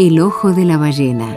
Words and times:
El 0.00 0.20
ojo 0.20 0.52
de 0.52 0.64
la 0.64 0.78
ballena. 0.78 1.34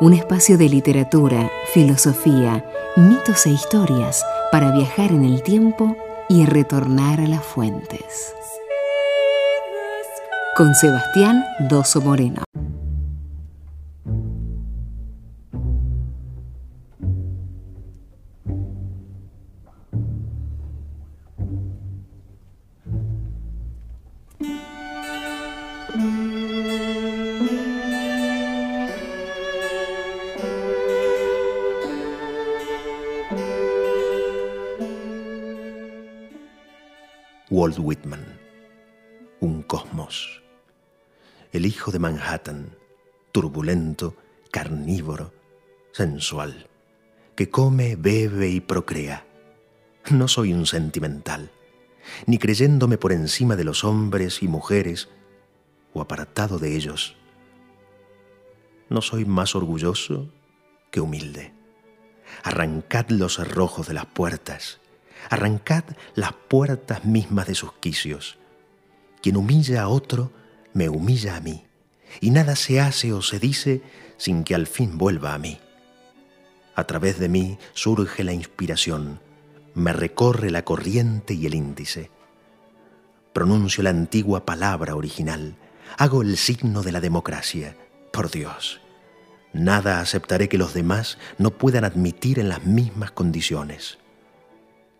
Un 0.00 0.12
espacio 0.12 0.58
de 0.58 0.68
literatura, 0.68 1.50
filosofía, 1.72 2.62
mitos 2.94 3.46
e 3.46 3.52
historias 3.52 4.22
para 4.52 4.70
viajar 4.70 5.12
en 5.12 5.24
el 5.24 5.42
tiempo 5.42 5.96
y 6.28 6.44
retornar 6.44 7.22
a 7.22 7.26
las 7.26 7.42
fuentes. 7.42 8.34
Con 10.58 10.74
Sebastián 10.74 11.42
Doso 11.70 12.02
Moreno. 12.02 12.44
Walt 37.60 37.78
Whitman, 37.78 38.24
un 39.40 39.62
cosmos. 39.62 40.42
El 41.52 41.66
hijo 41.66 41.90
de 41.90 41.98
Manhattan, 41.98 42.74
turbulento, 43.32 44.16
carnívoro, 44.50 45.34
sensual, 45.92 46.70
que 47.36 47.50
come, 47.50 47.96
bebe 47.96 48.48
y 48.48 48.60
procrea. 48.60 49.26
No 50.10 50.26
soy 50.26 50.54
un 50.54 50.64
sentimental, 50.64 51.50
ni 52.24 52.38
creyéndome 52.38 52.96
por 52.96 53.12
encima 53.12 53.56
de 53.56 53.64
los 53.64 53.84
hombres 53.84 54.42
y 54.42 54.48
mujeres 54.48 55.10
o 55.92 56.00
apartado 56.00 56.58
de 56.58 56.74
ellos. 56.74 57.14
No 58.88 59.02
soy 59.02 59.26
más 59.26 59.54
orgulloso 59.54 60.32
que 60.90 61.02
humilde. 61.02 61.52
Arrancad 62.42 63.10
los 63.10 63.34
cerrojos 63.34 63.86
de 63.86 63.92
las 63.92 64.06
puertas 64.06 64.79
Arrancad 65.28 65.84
las 66.14 66.32
puertas 66.32 67.04
mismas 67.04 67.46
de 67.46 67.54
sus 67.54 67.72
quicios. 67.74 68.38
Quien 69.22 69.36
humilla 69.36 69.82
a 69.82 69.88
otro, 69.88 70.32
me 70.72 70.88
humilla 70.88 71.36
a 71.36 71.40
mí, 71.40 71.64
y 72.20 72.30
nada 72.30 72.56
se 72.56 72.80
hace 72.80 73.12
o 73.12 73.22
se 73.22 73.38
dice 73.38 73.82
sin 74.16 74.44
que 74.44 74.54
al 74.54 74.66
fin 74.66 74.98
vuelva 74.98 75.34
a 75.34 75.38
mí. 75.38 75.58
A 76.74 76.84
través 76.84 77.18
de 77.18 77.28
mí 77.28 77.58
surge 77.74 78.24
la 78.24 78.32
inspiración, 78.32 79.20
me 79.74 79.92
recorre 79.92 80.50
la 80.50 80.64
corriente 80.64 81.34
y 81.34 81.46
el 81.46 81.54
índice. 81.54 82.10
Pronuncio 83.32 83.82
la 83.82 83.90
antigua 83.90 84.44
palabra 84.44 84.94
original, 84.94 85.56
hago 85.98 86.22
el 86.22 86.36
signo 86.36 86.82
de 86.82 86.92
la 86.92 87.00
democracia. 87.00 87.76
Por 88.12 88.30
Dios, 88.30 88.80
nada 89.52 90.00
aceptaré 90.00 90.48
que 90.48 90.58
los 90.58 90.74
demás 90.74 91.18
no 91.38 91.50
puedan 91.50 91.84
admitir 91.84 92.38
en 92.38 92.48
las 92.48 92.64
mismas 92.64 93.12
condiciones. 93.12 93.98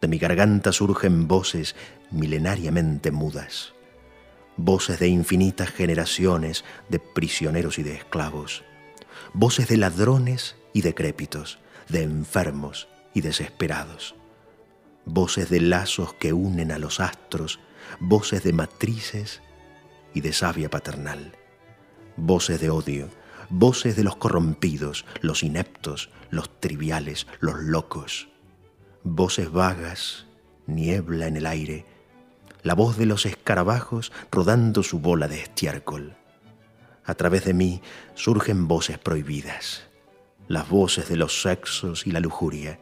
De 0.01 0.09
mi 0.09 0.19
garganta 0.19 0.73
surgen 0.73 1.29
voces 1.29 1.77
milenariamente 2.11 3.11
mudas, 3.11 3.75
voces 4.57 4.99
de 4.99 5.09
infinitas 5.09 5.71
generaciones 5.71 6.65
de 6.89 6.99
prisioneros 6.99 7.79
y 7.79 7.83
de 7.83 7.95
esclavos, 7.95 8.65
voces 9.35 9.69
de 9.69 9.77
ladrones 9.77 10.57
y 10.73 10.81
decrépitos, 10.81 11.59
de 11.89 12.03
enfermos 12.03 12.89
y 13.13 13.21
desesperados, 13.21 14.15
voces 15.05 15.51
de 15.51 15.61
lazos 15.61 16.15
que 16.15 16.33
unen 16.33 16.73
a 16.73 16.79
los 16.79 17.01
astros, 17.01 17.61
voces 17.99 18.43
de 18.43 18.55
matrices 18.55 19.43
y 20.15 20.23
de 20.23 20.33
savia 20.33 20.71
paternal, 20.71 21.37
voces 22.17 22.59
de 22.61 22.71
odio, 22.71 23.11
voces 23.51 23.97
de 23.97 24.05
los 24.05 24.17
corrompidos, 24.17 25.05
los 25.21 25.43
ineptos, 25.43 26.11
los 26.31 26.59
triviales, 26.61 27.27
los 27.41 27.59
locos, 27.59 28.30
voces 29.05 29.51
vagas, 29.51 30.27
niebla 30.67 31.27
en 31.27 31.37
el 31.37 31.47
aire, 31.47 31.87
la 32.63 32.75
voz 32.75 32.99
de 32.99 33.07
los 33.07 33.25
escarabajos 33.27 34.13
rodando 34.31 34.83
su 34.83 34.99
bola 34.99 35.29
de 35.29 35.41
estiércol. 35.41 36.17
A 37.05 37.15
través 37.15 37.45
de 37.45 37.55
mí 37.55 37.81
surgen 38.15 38.69
voces 38.69 38.99
prohibidas, 38.99 39.85
las 40.49 40.69
voces 40.69 41.09
de 41.09 41.17
los 41.17 41.41
sexos 41.43 42.07
y 42.07 42.11
la 42.11 42.21
lujuria, 42.21 42.79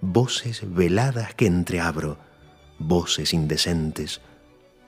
voces 0.00 0.62
veladas 0.74 1.34
que 1.34 1.46
entreabro, 1.46 2.18
voces 2.78 3.32
indecentes 3.32 4.20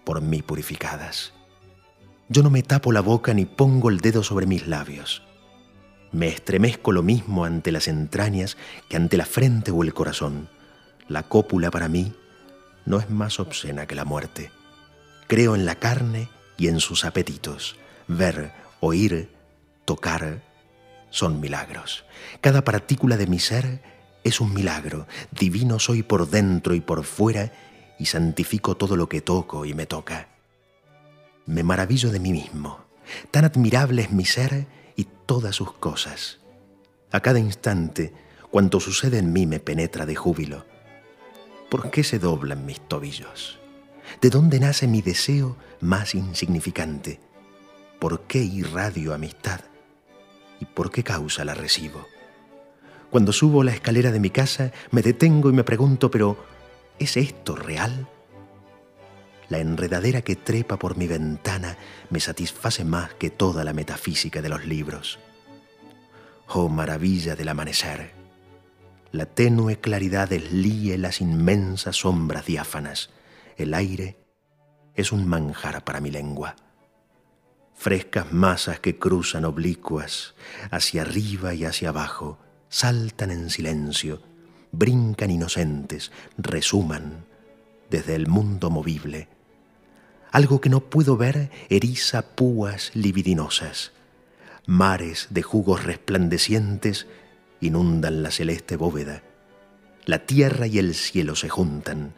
por 0.04 0.21
mí 0.21 0.42
purificadas. 0.42 1.32
Yo 2.28 2.42
no 2.42 2.50
me 2.50 2.62
tapo 2.62 2.92
la 2.92 3.00
boca 3.00 3.34
ni 3.34 3.44
pongo 3.44 3.88
el 3.88 4.00
dedo 4.00 4.22
sobre 4.22 4.47
mis 4.47 4.66
labios. 4.66 5.22
Me 6.10 6.28
estremezco 6.28 6.92
lo 6.92 7.03
mismo 7.03 7.44
ante 7.44 7.72
las 7.72 7.88
entrañas 7.88 8.56
que 8.88 8.97
ante 8.97 9.16
la 9.16 9.26
frente 9.26 9.71
o 9.71 9.82
el 9.82 9.94
corazón 9.94 10.48
la 11.12 11.23
cópula 11.25 11.71
para 11.71 11.89
mí 11.89 12.15
no 12.84 12.99
es 12.99 13.11
más 13.11 13.39
obscena 13.39 13.87
que 13.87 13.95
la 13.95 14.05
muerte. 14.05 14.50
Creo 15.28 15.55
en 15.55 15.67
la 15.67 15.77
carne 15.77 16.28
y 16.56 16.69
en 16.69 16.81
sus 16.81 17.05
apetitos. 17.05 17.77
Ver, 18.09 18.53
oír, 18.81 19.31
tocar 19.84 20.43
son 21.11 21.41
milagros. 21.41 22.05
Cada 22.41 22.65
partícula 22.65 23.17
de 23.17 23.27
mi 23.27 23.39
ser 23.39 23.83
es 24.25 24.41
un 24.41 24.53
milagro. 24.55 25.06
Divino 25.31 25.78
soy 25.78 26.03
por 26.03 26.28
dentro 26.28 26.75
y 26.75 26.81
por 26.81 27.05
fuera 27.05 27.53
y 27.99 28.06
santifico 28.06 28.77
todo 28.77 28.97
lo 28.97 29.09
que 29.09 29.21
toco 29.21 29.65
y 29.65 29.75
me 29.75 29.87
toca. 29.87 30.28
Me 31.47 31.62
maravillo 31.62 32.11
de 32.11 32.21
mí 32.21 32.33
mismo. 32.33 32.84
Tan 33.31 33.45
admirable 33.45 34.03
es 34.03 34.11
mi 34.11 34.25
ser 34.25 34.67
y 34.97 35.06
todas 35.27 35.55
sus 35.55 35.72
cosas. 35.72 36.39
A 37.11 37.21
cada 37.21 37.39
instante, 37.39 38.12
cuanto 38.51 38.81
sucede 38.81 39.19
en 39.19 39.33
mí 39.33 39.47
me 39.47 39.61
penetra 39.61 40.06
de 40.06 40.15
júbilo. 40.15 40.72
¿Por 41.72 41.91
qué 41.91 42.05
se 42.05 42.19
doblan 42.19 42.66
mis 42.66 42.87
tobillos? 42.87 43.59
¿De 44.21 44.28
dónde 44.28 44.60
nace 44.60 44.87
mi 44.87 45.00
deseo 45.00 45.56
más 45.81 46.15
insignificante? 46.15 47.19
¿Por 47.99 48.25
qué 48.25 48.41
irradio 48.41 49.15
amistad? 49.15 49.62
¿Y 50.60 50.66
por 50.66 50.91
qué 50.91 51.03
causa 51.03 51.47
la 51.47 51.55
recibo? 51.55 52.06
Cuando 53.09 53.33
subo 53.33 53.65
la 53.65 53.72
escalera 53.72 54.12
de 54.12 54.21
mi 54.21 54.28
casa, 54.28 54.71
me 54.91 55.00
detengo 55.00 55.49
y 55.49 55.55
me 55.55 55.65
pregunto, 55.65 56.10
pero 56.10 56.37
¿es 56.99 57.16
esto 57.16 57.56
real? 57.56 58.06
La 59.49 59.59
enredadera 59.59 60.21
que 60.21 60.37
trepa 60.37 60.78
por 60.78 60.99
mi 60.99 61.06
ventana 61.06 61.78
me 62.10 62.21
satisface 62.21 62.84
más 62.84 63.15
que 63.15 63.31
toda 63.31 63.65
la 63.65 63.72
metafísica 63.72 64.43
de 64.43 64.50
los 64.50 64.66
libros. 64.66 65.19
Oh 66.49 66.69
maravilla 66.69 67.34
del 67.34 67.49
amanecer 67.49 68.22
la 69.12 69.27
tenue 69.27 69.78
claridad 69.78 70.28
deslíe 70.28 70.97
las 70.97 71.21
inmensas 71.21 71.97
sombras 71.97 72.47
diáfanas. 72.47 73.11
El 73.56 73.75
aire 73.75 74.17
es 74.95 75.12
un 75.12 75.28
manjar 75.28 75.84
para 75.84 76.00
mi 76.00 76.11
lengua. 76.11 76.56
Frescas 77.75 78.33
masas 78.33 78.81
que 78.81 78.99
cruzan 78.99 79.45
oblicuas 79.45 80.34
hacia 80.71 81.03
arriba 81.03 81.53
y 81.53 81.65
hacia 81.65 81.91
abajo, 81.91 82.39
saltan 82.69 83.31
en 83.31 83.51
silencio, 83.51 84.22
brincan 84.72 85.31
inocentes, 85.31 86.11
resuman 86.39 87.27
desde 87.91 88.15
el 88.15 88.28
mundo 88.28 88.71
movible. 88.71 89.28
Algo 90.31 90.62
que 90.62 90.71
no 90.71 90.81
puedo 90.81 91.19
ver 91.19 91.51
eriza 91.69 92.22
púas 92.22 92.91
libidinosas. 92.95 93.93
Mares 94.65 95.27
de 95.28 95.43
jugos 95.43 95.84
resplandecientes 95.84 97.06
inundan 97.62 98.23
la 98.23 98.31
celeste 98.31 98.77
bóveda. 98.77 99.23
La 100.05 100.27
tierra 100.27 100.67
y 100.67 100.78
el 100.78 100.95
cielo 100.95 101.36
se 101.36 101.48
juntan, 101.48 102.13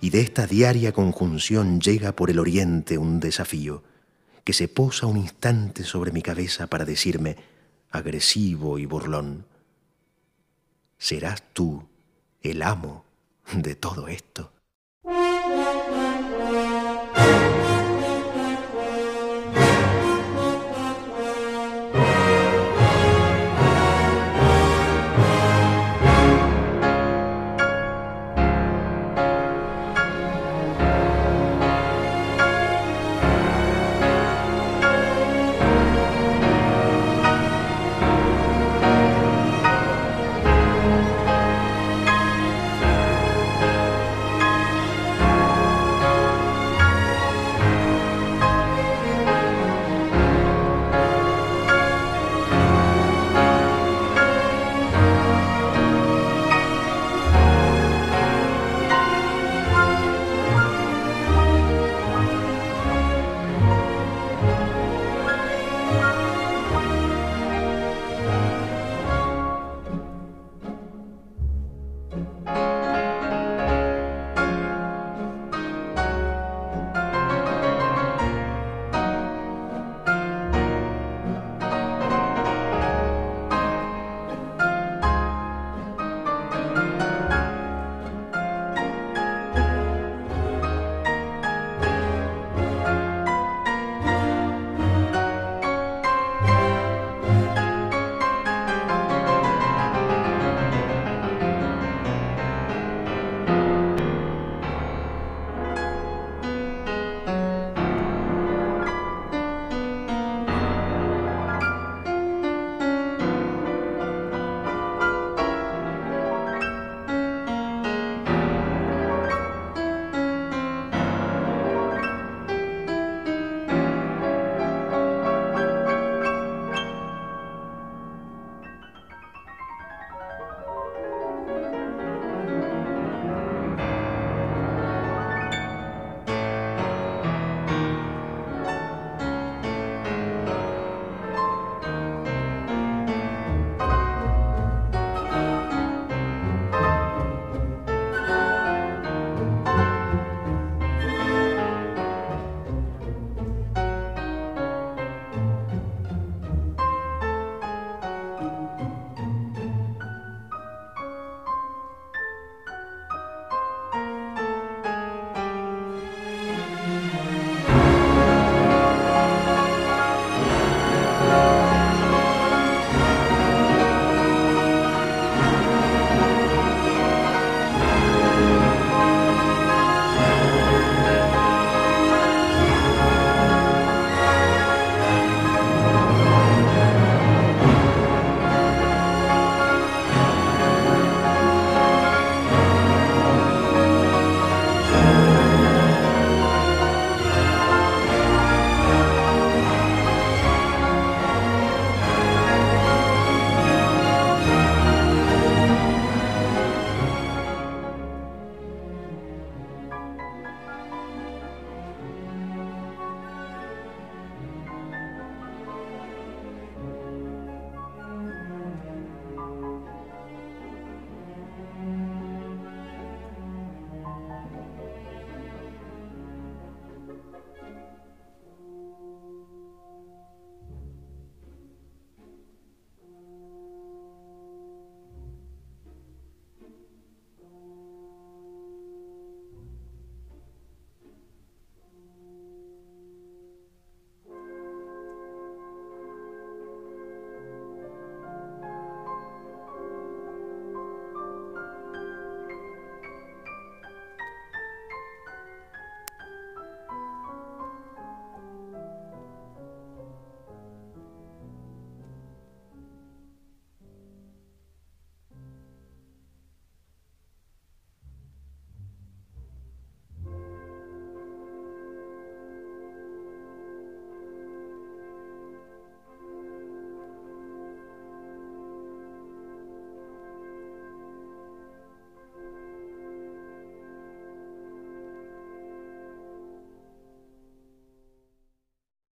y 0.00 0.10
de 0.10 0.20
esta 0.20 0.46
diaria 0.46 0.92
conjunción 0.92 1.80
llega 1.80 2.12
por 2.12 2.30
el 2.30 2.38
oriente 2.38 2.96
un 2.96 3.20
desafío 3.20 3.82
que 4.44 4.52
se 4.52 4.68
posa 4.68 5.06
un 5.06 5.16
instante 5.16 5.84
sobre 5.84 6.12
mi 6.12 6.22
cabeza 6.22 6.66
para 6.68 6.84
decirme, 6.84 7.36
agresivo 7.90 8.78
y 8.78 8.86
burlón, 8.86 9.46
¿serás 10.98 11.42
tú 11.52 11.88
el 12.42 12.62
amo 12.62 13.04
de 13.54 13.74
todo 13.74 14.08
esto? 14.08 14.53